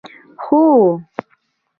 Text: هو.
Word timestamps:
هو. 0.43 0.63